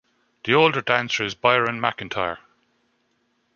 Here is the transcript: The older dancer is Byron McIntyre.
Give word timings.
The 0.45 0.55
older 0.55 0.81
dancer 0.81 1.23
is 1.23 1.35
Byron 1.35 1.79
McIntyre. 1.79 2.39